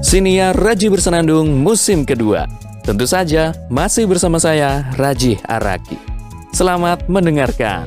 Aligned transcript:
Siniar 0.00 0.56
Raji 0.56 0.88
Bersenandung 0.88 1.60
musim 1.60 2.08
kedua. 2.08 2.48
Tentu 2.80 3.04
saja 3.04 3.52
masih 3.68 4.08
bersama 4.08 4.40
saya 4.40 4.88
Raji 4.96 5.36
Araki. 5.44 6.00
Selamat 6.56 7.04
mendengarkan. 7.04 7.84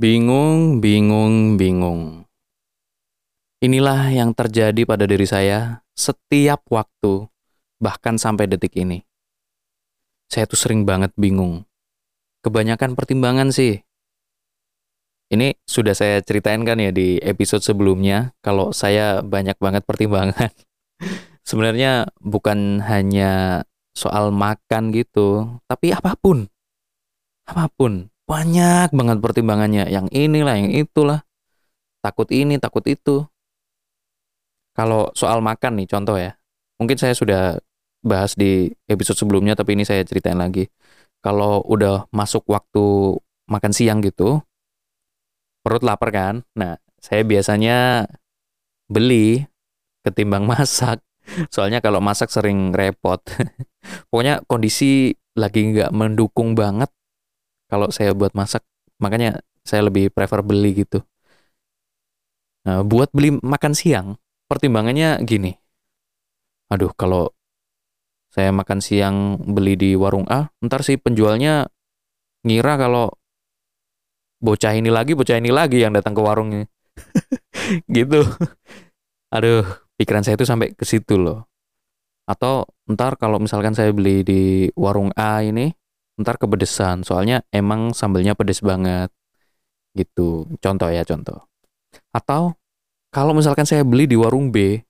Bingung, 0.00 0.80
bingung, 0.80 1.60
bingung. 1.60 2.24
Inilah 3.60 4.08
yang 4.08 4.32
terjadi 4.32 4.88
pada 4.88 5.04
diri 5.04 5.28
saya 5.28 5.84
setiap 5.92 6.64
waktu, 6.72 7.28
bahkan 7.76 8.16
sampai 8.16 8.48
detik 8.48 8.72
ini. 8.80 9.04
Saya 10.32 10.48
tuh 10.48 10.56
sering 10.56 10.88
banget 10.88 11.12
bingung. 11.20 11.68
Kebanyakan 12.40 12.96
pertimbangan 12.96 13.52
sih. 13.52 13.84
Ini 15.32 15.56
sudah 15.64 15.96
saya 15.96 16.20
ceritain 16.20 16.60
kan 16.60 16.76
ya 16.76 16.92
di 16.92 17.16
episode 17.24 17.64
sebelumnya, 17.64 18.36
kalau 18.44 18.68
saya 18.76 19.24
banyak 19.24 19.56
banget 19.56 19.80
pertimbangan. 19.88 20.52
Sebenarnya 21.48 22.04
bukan 22.20 22.84
hanya 22.84 23.64
soal 23.96 24.28
makan 24.28 24.92
gitu, 24.92 25.56
tapi 25.64 25.96
apa 25.96 26.20
pun. 26.20 26.52
Apa 27.48 27.72
pun. 27.72 28.12
Banyak 28.28 28.92
banget 28.92 29.18
pertimbangannya. 29.24 29.88
Yang 29.88 30.12
inilah, 30.12 30.52
yang 30.60 30.68
itulah. 30.68 31.24
Takut 32.04 32.28
ini, 32.28 32.60
takut 32.60 32.84
itu. 32.84 33.24
Kalau 34.76 35.08
soal 35.16 35.40
makan 35.40 35.80
nih, 35.80 35.88
contoh 35.88 36.20
ya. 36.20 36.36
Mungkin 36.76 37.00
saya 37.00 37.16
sudah 37.16 37.56
bahas 38.04 38.36
di 38.36 38.68
episode 38.84 39.16
sebelumnya, 39.16 39.56
tapi 39.56 39.80
ini 39.80 39.88
saya 39.88 40.04
ceritain 40.04 40.36
lagi. 40.36 40.68
Kalau 41.24 41.64
udah 41.64 42.04
masuk 42.12 42.44
waktu 42.52 43.16
makan 43.48 43.72
siang 43.72 44.04
gitu, 44.04 44.44
perut 45.62 45.82
lapar 45.86 46.10
kan? 46.10 46.34
Nah, 46.58 46.78
saya 46.98 47.22
biasanya 47.22 48.06
beli 48.90 49.46
ketimbang 50.02 50.44
masak. 50.52 51.00
Soalnya 51.54 51.78
kalau 51.78 52.02
masak 52.02 52.28
sering 52.28 52.74
repot. 52.74 53.22
Pokoknya 54.10 54.42
kondisi 54.46 55.14
lagi 55.38 55.72
nggak 55.72 55.94
mendukung 55.94 56.52
banget 56.52 56.90
kalau 57.70 57.88
saya 57.88 58.12
buat 58.12 58.34
masak. 58.34 58.66
Makanya 58.98 59.40
saya 59.62 59.86
lebih 59.86 60.10
prefer 60.10 60.42
beli 60.42 60.82
gitu. 60.82 61.00
Nah, 62.62 62.86
buat 62.86 63.10
beli 63.10 63.38
makan 63.42 63.74
siang, 63.74 64.18
pertimbangannya 64.46 65.18
gini. 65.26 65.50
Aduh, 66.70 66.94
kalau 66.94 67.34
saya 68.30 68.54
makan 68.54 68.78
siang 68.78 69.36
beli 69.42 69.74
di 69.74 69.90
warung 69.98 70.24
A, 70.30 70.48
ntar 70.62 70.86
si 70.86 70.96
penjualnya 70.96 71.66
ngira 72.46 72.78
kalau 72.78 73.12
bocah 74.42 74.74
ini 74.74 74.90
lagi, 74.90 75.14
bocah 75.14 75.38
ini 75.38 75.54
lagi 75.54 75.78
yang 75.78 75.94
datang 75.94 76.18
ke 76.18 76.20
warungnya. 76.20 76.66
gitu. 77.96 78.26
Aduh, 79.30 79.62
pikiran 79.96 80.26
saya 80.26 80.34
itu 80.34 80.44
sampai 80.44 80.74
ke 80.74 80.82
situ 80.82 81.14
loh. 81.14 81.46
Atau 82.26 82.66
ntar 82.90 83.14
kalau 83.14 83.38
misalkan 83.38 83.72
saya 83.72 83.94
beli 83.94 84.26
di 84.26 84.66
warung 84.74 85.14
A 85.14 85.40
ini, 85.46 85.70
ntar 86.18 86.36
kepedesan. 86.42 87.06
Soalnya 87.06 87.46
emang 87.54 87.94
sambelnya 87.94 88.34
pedes 88.34 88.60
banget. 88.60 89.14
Gitu. 89.94 90.50
Contoh 90.58 90.90
ya, 90.90 91.06
contoh. 91.06 91.46
Atau 92.10 92.58
kalau 93.14 93.32
misalkan 93.32 93.64
saya 93.64 93.86
beli 93.86 94.10
di 94.10 94.18
warung 94.18 94.50
B, 94.50 94.82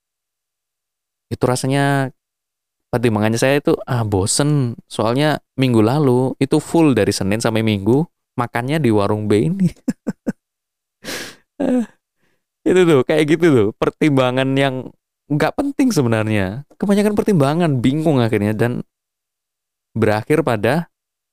itu 1.29 1.45
rasanya 1.45 2.09
pertimbangannya 2.89 3.37
saya 3.37 3.61
itu 3.61 3.77
ah 3.85 4.03
bosen. 4.03 4.81
Soalnya 4.89 5.45
minggu 5.61 5.85
lalu 5.85 6.33
itu 6.41 6.57
full 6.57 6.97
dari 6.97 7.13
Senin 7.13 7.41
sampai 7.41 7.61
Minggu 7.61 8.05
makannya 8.39 8.81
di 8.81 8.91
warung 8.93 9.29
B 9.29 9.49
ini. 9.49 9.69
itu 12.69 12.81
tuh 12.87 13.03
kayak 13.03 13.25
gitu 13.27 13.47
tuh 13.51 13.69
pertimbangan 13.75 14.55
yang 14.55 14.91
nggak 15.31 15.55
penting 15.57 15.91
sebenarnya. 15.91 16.65
Kebanyakan 16.77 17.15
pertimbangan 17.15 17.71
bingung 17.79 18.23
akhirnya 18.23 18.55
dan 18.55 18.83
berakhir 19.93 20.47
pada 20.47 20.89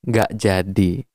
nggak 0.06 0.30
jadi. 0.36 1.06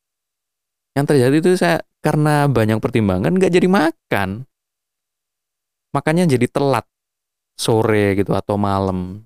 Yang 0.94 1.06
terjadi 1.10 1.36
itu 1.42 1.50
saya 1.58 1.82
karena 2.04 2.44
banyak 2.44 2.84
pertimbangan 2.84 3.32
nggak 3.32 3.48
jadi 3.48 3.64
makan 3.64 4.44
makanya 5.96 6.28
jadi 6.28 6.44
telat 6.52 6.84
sore 7.56 8.20
gitu 8.20 8.36
atau 8.36 8.60
malam 8.60 9.24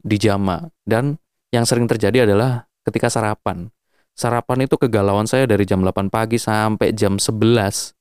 di 0.00 0.16
jama 0.16 0.64
dan 0.88 1.20
yang 1.52 1.68
sering 1.68 1.84
terjadi 1.84 2.24
adalah 2.24 2.64
ketika 2.88 3.12
sarapan 3.12 3.68
sarapan 4.16 4.64
itu 4.64 4.80
kegalauan 4.80 5.28
saya 5.28 5.44
dari 5.44 5.68
jam 5.68 5.84
8 5.84 6.08
pagi 6.08 6.40
sampai 6.40 6.96
jam 6.96 7.20
11 7.20 7.92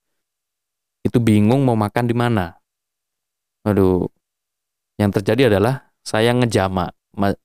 itu 1.06 1.18
bingung 1.20 1.68
mau 1.68 1.76
makan 1.76 2.06
di 2.08 2.16
mana 2.16 2.56
aduh 3.68 4.08
yang 4.96 5.12
terjadi 5.12 5.52
adalah 5.52 5.92
saya 6.02 6.32
ngejama 6.32 6.96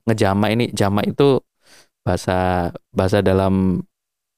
ngejama 0.07 0.47
ini 0.55 0.71
jama 0.71 1.03
itu 1.03 1.43
bahasa 2.07 2.71
bahasa 2.95 3.21
dalam 3.21 3.83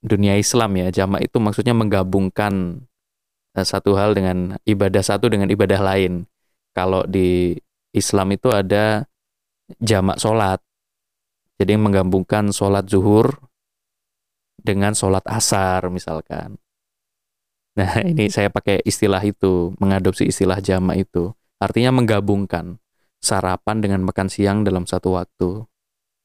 dunia 0.02 0.34
Islam 0.40 0.74
ya 0.80 0.88
jama 0.90 1.20
itu 1.20 1.36
maksudnya 1.38 1.76
menggabungkan 1.76 2.82
Eh, 3.52 3.68
satu 3.68 4.00
hal 4.00 4.16
dengan 4.16 4.56
ibadah 4.64 5.04
satu 5.04 5.28
dengan 5.28 5.52
ibadah 5.52 5.76
lain. 5.76 6.24
Kalau 6.72 7.04
di 7.04 7.52
Islam 7.92 8.32
itu 8.32 8.48
ada 8.48 9.04
jamak 9.76 10.16
sholat. 10.16 10.56
Jadi 11.60 11.76
menggabungkan 11.76 12.48
sholat 12.48 12.88
zuhur 12.88 13.36
dengan 14.62 14.94
sholat 14.94 15.26
asar 15.26 15.90
misalkan. 15.90 16.56
Nah 17.76 17.90
ini 18.10 18.28
saya 18.30 18.48
pakai 18.48 18.80
istilah 18.86 19.20
itu, 19.20 19.74
mengadopsi 19.82 20.28
istilah 20.28 20.62
jamak 20.62 21.04
itu. 21.08 21.34
Artinya 21.62 21.94
menggabungkan 21.94 22.82
sarapan 23.22 23.78
dengan 23.78 24.00
makan 24.02 24.26
siang 24.26 24.66
dalam 24.66 24.84
satu 24.86 25.14
waktu. 25.14 25.62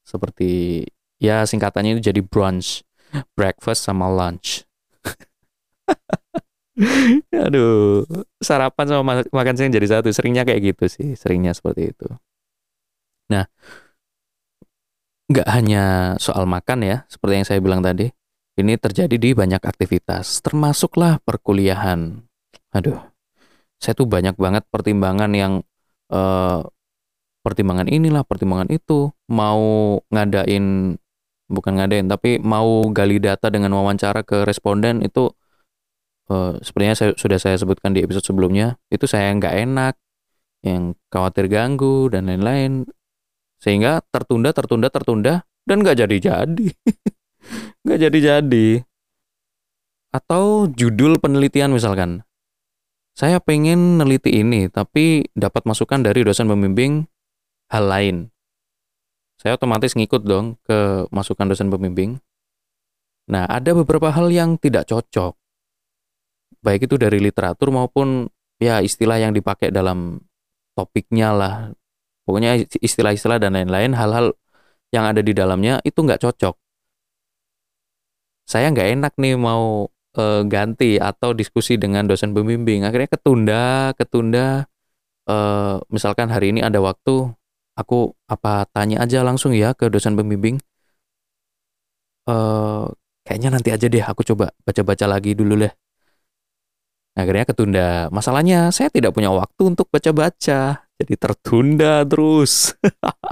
Seperti 0.02 0.82
ya 1.22 1.44
singkatannya 1.46 1.98
itu 1.98 2.10
jadi 2.10 2.20
brunch, 2.24 2.82
breakfast 3.38 3.86
sama 3.86 4.10
lunch. 4.10 4.66
Aduh, 7.46 8.06
sarapan 8.38 8.86
sama 8.86 9.02
makan 9.22 9.54
siang 9.54 9.70
jadi 9.70 9.98
satu. 9.98 10.10
Seringnya 10.10 10.42
kayak 10.46 10.74
gitu 10.74 10.84
sih, 10.90 11.08
seringnya 11.14 11.54
seperti 11.54 11.94
itu. 11.94 12.08
Nah, 13.28 13.44
nggak 15.28 15.48
hanya 15.52 16.14
soal 16.16 16.48
makan 16.48 16.82
ya, 16.82 16.96
seperti 17.06 17.34
yang 17.36 17.46
saya 17.46 17.60
bilang 17.60 17.84
tadi. 17.84 18.08
Ini 18.58 18.74
terjadi 18.74 19.14
di 19.14 19.38
banyak 19.38 19.62
aktivitas, 19.62 20.42
termasuklah 20.42 21.22
perkuliahan. 21.22 22.26
Aduh, 22.74 22.98
saya 23.78 23.94
tuh 23.94 24.10
banyak 24.10 24.34
banget 24.34 24.66
pertimbangan 24.66 25.30
yang 25.30 25.62
uh, 26.10 26.66
pertimbangan 27.46 27.86
inilah, 27.86 28.26
pertimbangan 28.26 28.66
itu. 28.74 29.14
Mau 29.30 29.62
ngadain, 30.10 30.98
bukan 31.46 31.72
ngadain, 31.78 32.10
tapi 32.10 32.42
mau 32.42 32.82
gali 32.90 33.22
data 33.22 33.46
dengan 33.46 33.78
wawancara 33.78 34.26
ke 34.26 34.42
responden 34.42 35.06
itu 35.06 35.30
uh, 36.34 36.58
sepertinya 36.58 36.98
saya, 36.98 37.10
sudah 37.14 37.38
saya 37.38 37.56
sebutkan 37.62 37.94
di 37.94 38.02
episode 38.02 38.26
sebelumnya 38.26 38.74
itu 38.90 39.06
saya 39.06 39.32
nggak 39.38 39.54
enak 39.54 39.94
yang 40.66 40.98
khawatir 41.14 41.46
ganggu 41.46 42.10
dan 42.10 42.26
lain-lain 42.26 42.90
sehingga 43.62 44.02
tertunda 44.10 44.50
tertunda 44.50 44.90
tertunda 44.90 45.34
dan 45.62 45.82
nggak 45.82 46.02
jadi 46.02 46.16
jadi 46.18 46.68
nggak 47.86 47.98
jadi 48.04 48.18
jadi 48.18 48.68
atau 50.12 50.68
judul 50.68 51.20
penelitian 51.20 51.72
misalkan. 51.72 52.24
Saya 53.18 53.42
pengen 53.42 53.98
neliti 53.98 54.30
ini 54.30 54.70
tapi 54.70 55.26
dapat 55.34 55.66
masukan 55.66 56.06
dari 56.06 56.22
dosen 56.22 56.46
pembimbing 56.46 57.10
hal 57.66 57.90
lain. 57.90 58.16
Saya 59.38 59.58
otomatis 59.58 59.94
ngikut 59.98 60.22
dong 60.22 60.58
ke 60.62 61.06
masukan 61.10 61.50
dosen 61.50 61.66
pembimbing. 61.66 62.22
Nah 63.26 63.44
ada 63.50 63.74
beberapa 63.74 64.14
hal 64.14 64.30
yang 64.30 64.54
tidak 64.54 64.86
cocok. 64.86 65.34
Baik 66.62 66.86
itu 66.90 66.94
dari 66.94 67.18
literatur 67.18 67.74
maupun 67.74 68.30
ya 68.62 68.82
istilah 68.82 69.18
yang 69.18 69.34
dipakai 69.34 69.74
dalam 69.74 70.22
topiknya 70.78 71.34
lah. 71.34 71.54
Pokoknya 72.22 72.60
istilah-istilah 72.78 73.42
dan 73.42 73.58
lain-lain 73.58 73.98
hal-hal 73.98 74.36
yang 74.94 75.10
ada 75.10 75.20
di 75.24 75.34
dalamnya 75.34 75.82
itu 75.82 76.00
nggak 76.00 76.22
cocok 76.22 76.54
saya 78.48 78.72
nggak 78.72 78.88
enak 78.96 79.12
nih 79.20 79.36
mau 79.36 79.92
e, 80.16 80.24
ganti 80.48 80.96
atau 80.96 81.36
diskusi 81.36 81.76
dengan 81.76 82.08
dosen 82.08 82.32
pembimbing 82.32 82.88
akhirnya 82.88 83.08
ketunda 83.12 83.92
ketunda 84.00 84.64
e, 85.28 85.36
misalkan 85.92 86.32
hari 86.32 86.56
ini 86.56 86.64
ada 86.64 86.80
waktu 86.80 87.28
aku 87.76 88.16
apa 88.24 88.64
tanya 88.72 89.04
aja 89.04 89.20
langsung 89.20 89.52
ya 89.52 89.76
ke 89.76 89.92
dosen 89.92 90.16
pembimbing 90.16 90.56
e, 92.24 92.36
kayaknya 93.28 93.52
nanti 93.52 93.68
aja 93.68 93.84
deh 93.84 94.00
aku 94.00 94.24
coba 94.24 94.48
baca-baca 94.64 95.04
lagi 95.04 95.36
dulu 95.36 95.68
deh 95.68 95.72
Akhirnya 97.18 97.50
ketunda. 97.50 97.88
Masalahnya 98.14 98.70
saya 98.70 98.94
tidak 98.94 99.10
punya 99.10 99.34
waktu 99.34 99.74
untuk 99.74 99.90
baca-baca. 99.90 100.86
Jadi 100.86 101.14
tertunda 101.18 102.06
terus. 102.06 102.78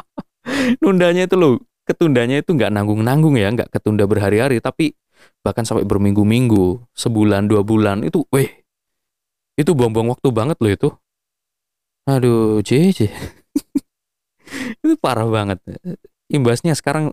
Nundanya 0.82 1.30
itu 1.30 1.38
loh, 1.38 1.62
ketundanya 1.86 2.42
itu 2.42 2.50
nggak 2.50 2.74
nanggung-nanggung 2.74 3.38
ya, 3.38 3.54
nggak 3.54 3.70
ketunda 3.70 4.10
berhari-hari, 4.10 4.58
tapi 4.58 4.98
bahkan 5.40 5.62
sampai 5.62 5.86
berminggu-minggu, 5.86 6.84
sebulan, 6.96 7.46
dua 7.46 7.62
bulan, 7.62 8.02
itu, 8.02 8.24
weh, 8.34 8.48
itu 9.56 9.70
buang-buang 9.72 10.12
waktu 10.12 10.28
banget 10.34 10.56
loh 10.60 10.72
itu. 10.72 10.88
Aduh, 12.06 12.62
JJ. 12.62 13.10
itu 14.84 14.94
parah 15.00 15.26
banget. 15.26 15.58
Imbasnya 16.30 16.76
sekarang, 16.76 17.10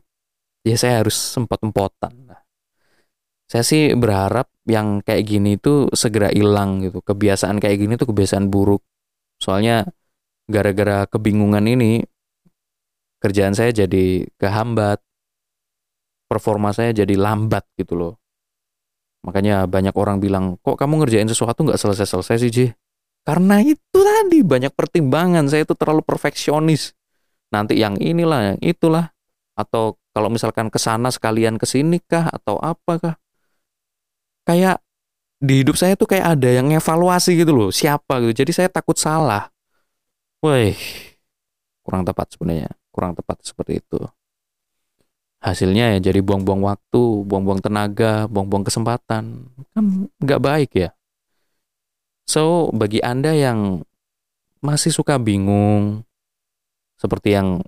ya 0.61 0.75
saya 0.77 1.01
harus 1.01 1.15
sempat-empotan. 1.15 2.33
Saya 3.47 3.63
sih 3.63 3.93
berharap 3.93 4.49
yang 4.65 5.03
kayak 5.05 5.23
gini 5.29 5.61
itu 5.61 5.91
segera 5.93 6.33
hilang 6.33 6.81
gitu. 6.81 7.05
Kebiasaan 7.05 7.61
kayak 7.61 7.77
gini 7.85 7.93
tuh 8.01 8.09
kebiasaan 8.09 8.49
buruk. 8.49 8.81
Soalnya 9.37 9.85
gara-gara 10.49 11.05
kebingungan 11.05 11.65
ini, 11.69 12.01
kerjaan 13.23 13.55
saya 13.55 13.71
jadi 13.71 14.27
kehambat. 14.41 14.99
Performa 16.33 16.73
saya 16.73 16.89
jadi 16.89 17.13
lambat 17.13 17.61
gitu 17.77 17.93
loh. 17.93 18.17
Makanya 19.21 19.69
banyak 19.69 19.93
orang 19.93 20.17
bilang, 20.17 20.57
kok 20.65 20.81
kamu 20.81 21.05
ngerjain 21.05 21.29
sesuatu 21.29 21.61
nggak 21.61 21.77
selesai-selesai 21.77 22.41
sih, 22.41 22.49
Ji? 22.49 22.65
Karena 23.21 23.61
itu 23.61 23.99
tadi 24.01 24.41
banyak 24.41 24.73
pertimbangan, 24.73 25.45
saya 25.45 25.61
itu 25.61 25.77
terlalu 25.77 26.01
perfeksionis. 26.01 26.97
Nanti 27.53 27.77
yang 27.77 28.01
inilah, 28.01 28.57
yang 28.57 28.59
itulah. 28.65 29.13
Atau 29.53 30.01
kalau 30.09 30.33
misalkan 30.33 30.73
ke 30.73 30.81
sana 30.81 31.13
sekalian 31.13 31.61
ke 31.61 31.69
sini 31.69 32.01
kah 32.01 32.33
atau 32.33 32.57
apakah? 32.57 33.21
Kayak 34.49 34.81
di 35.37 35.61
hidup 35.61 35.77
saya 35.77 35.93
tuh 35.93 36.09
kayak 36.09 36.33
ada 36.33 36.49
yang 36.49 36.73
evaluasi 36.73 37.37
gitu 37.37 37.53
loh, 37.53 37.69
siapa 37.69 38.17
gitu. 38.25 38.41
Jadi 38.41 38.51
saya 38.57 38.73
takut 38.73 38.97
salah. 38.97 39.53
Wih, 40.41 40.73
kurang 41.85 42.01
tepat 42.09 42.33
sebenarnya, 42.33 42.73
kurang 42.89 43.13
tepat 43.13 43.45
seperti 43.45 43.77
itu 43.77 44.01
hasilnya 45.43 45.99
ya 45.99 46.09
jadi 46.09 46.23
buang-buang 46.23 46.63
waktu, 46.63 47.27
buang-buang 47.27 47.59
tenaga, 47.59 48.31
buang-buang 48.31 48.63
kesempatan. 48.63 49.51
Kan 49.75 50.07
nggak 50.23 50.41
baik 50.41 50.71
ya. 50.71 50.89
So, 52.23 52.71
bagi 52.71 53.03
Anda 53.03 53.35
yang 53.35 53.83
masih 54.63 54.95
suka 54.95 55.19
bingung, 55.19 56.07
seperti 56.95 57.35
yang 57.35 57.59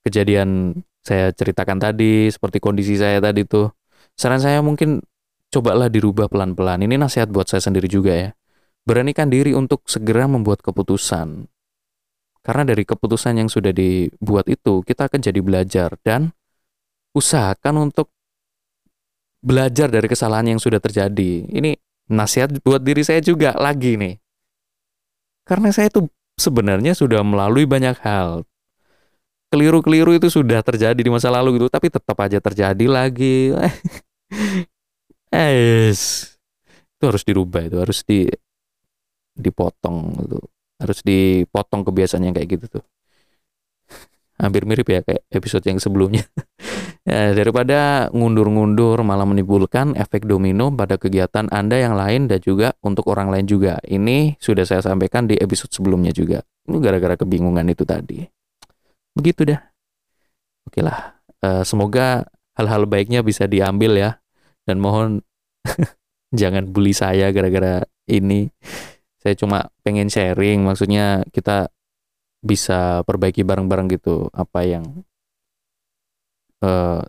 kejadian 0.00 0.80
saya 1.04 1.28
ceritakan 1.36 1.76
tadi, 1.76 2.32
seperti 2.32 2.64
kondisi 2.64 2.96
saya 2.96 3.20
tadi 3.20 3.44
tuh, 3.44 3.68
saran 4.16 4.40
saya 4.40 4.64
mungkin 4.64 5.04
cobalah 5.52 5.92
dirubah 5.92 6.32
pelan-pelan. 6.32 6.80
Ini 6.88 6.96
nasihat 6.96 7.28
buat 7.28 7.52
saya 7.52 7.60
sendiri 7.60 7.84
juga 7.92 8.16
ya. 8.16 8.30
Beranikan 8.88 9.28
diri 9.28 9.52
untuk 9.52 9.84
segera 9.84 10.24
membuat 10.24 10.64
keputusan. 10.64 11.44
Karena 12.44 12.62
dari 12.64 12.84
keputusan 12.84 13.40
yang 13.40 13.48
sudah 13.52 13.72
dibuat 13.72 14.48
itu, 14.48 14.80
kita 14.84 15.08
akan 15.12 15.20
jadi 15.20 15.40
belajar 15.40 15.96
dan 16.04 16.32
usahakan 17.14 17.88
untuk 17.88 18.10
belajar 19.44 19.92
dari 19.92 20.10
kesalahan 20.10 20.56
yang 20.56 20.60
sudah 20.60 20.82
terjadi. 20.82 21.46
Ini 21.48 21.78
nasihat 22.10 22.52
buat 22.60 22.82
diri 22.82 23.06
saya 23.06 23.22
juga 23.22 23.54
lagi 23.56 23.96
nih. 23.96 24.18
Karena 25.44 25.68
saya 25.70 25.92
tuh 25.92 26.08
sebenarnya 26.40 26.96
sudah 26.96 27.20
melalui 27.20 27.68
banyak 27.68 28.00
hal. 28.00 28.48
Keliru-keliru 29.52 30.16
itu 30.18 30.26
sudah 30.32 30.64
terjadi 30.66 30.98
di 30.98 31.10
masa 31.12 31.30
lalu 31.30 31.62
gitu, 31.62 31.70
tapi 31.70 31.86
tetap 31.92 32.16
aja 32.18 32.42
terjadi 32.42 32.86
lagi. 32.90 33.54
Es. 35.34 36.30
itu 36.94 37.04
harus 37.10 37.26
dirubah 37.26 37.66
itu, 37.66 37.76
harus 37.82 38.06
di 38.06 38.30
dipotong 39.34 40.14
itu. 40.24 40.38
Harus 40.78 40.98
dipotong 41.02 41.82
kebiasaannya 41.86 42.30
kayak 42.34 42.48
gitu 42.54 42.78
tuh. 42.78 42.84
Hampir 44.42 44.66
mirip 44.66 44.86
ya 44.86 45.02
kayak 45.02 45.22
episode 45.30 45.66
yang 45.66 45.78
sebelumnya. 45.82 46.24
Ya, 47.04 47.36
daripada 47.36 48.08
ngundur-ngundur 48.16 49.04
malah 49.04 49.28
menimbulkan 49.28 49.92
efek 49.92 50.24
domino 50.24 50.72
pada 50.72 50.96
kegiatan 50.96 51.52
Anda 51.52 51.76
yang 51.76 52.00
lain 52.00 52.32
dan 52.32 52.40
juga 52.40 52.72
untuk 52.80 53.12
orang 53.12 53.28
lain 53.28 53.44
juga. 53.44 53.76
Ini 53.84 54.40
sudah 54.40 54.64
saya 54.64 54.80
sampaikan 54.80 55.28
di 55.28 55.36
episode 55.36 55.68
sebelumnya 55.68 56.16
juga. 56.16 56.40
Ini 56.64 56.80
gara-gara 56.80 57.12
kebingungan 57.20 57.68
itu 57.68 57.84
tadi. 57.84 58.24
Begitu 59.12 59.52
dah. 59.52 59.60
Oke 60.64 60.80
lah. 60.80 61.20
Uh, 61.44 61.60
semoga 61.60 62.24
hal-hal 62.56 62.88
baiknya 62.88 63.20
bisa 63.20 63.44
diambil 63.44 64.00
ya. 64.00 64.10
Dan 64.64 64.80
mohon 64.80 65.20
jangan 66.40 66.72
bully 66.72 66.96
saya 66.96 67.28
gara-gara 67.36 67.84
ini. 68.08 68.48
Saya 69.20 69.36
cuma 69.36 69.68
pengen 69.84 70.08
sharing. 70.08 70.64
Maksudnya 70.64 71.20
kita 71.36 71.68
bisa 72.40 73.04
perbaiki 73.04 73.44
bareng-bareng 73.44 73.92
gitu 73.92 74.32
apa 74.32 74.64
yang 74.64 75.04
uh, 76.64 77.04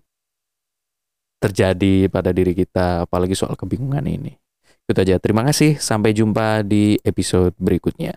terjadi 1.39 2.11
pada 2.11 2.35
diri 2.35 2.51
kita, 2.51 3.07
apalagi 3.07 3.37
soal 3.37 3.55
kebingungan 3.55 4.03
ini. 4.03 4.35
Itu 4.85 4.99
aja. 5.01 5.17
Terima 5.17 5.41
kasih. 5.47 5.79
Sampai 5.81 6.13
jumpa 6.13 6.61
di 6.61 6.99
episode 7.01 7.55
berikutnya. 7.57 8.13